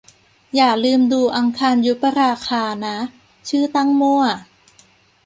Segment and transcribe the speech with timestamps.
[0.55, 2.97] อย่าลืมดู 'อังคารยุปราคา' นะ-
[3.49, 4.21] ชื่อตั้งมั่ว